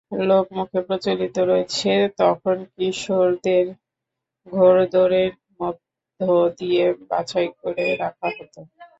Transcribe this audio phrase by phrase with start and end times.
[0.21, 1.91] লোকমুখে প্রচলিত রয়েছে,
[2.17, 3.65] তখন কিশোরদের
[4.47, 6.19] ঘোড়দৌড়ের মধ্য
[6.59, 8.59] দিয়ে বাছাই করে রাখা হতো।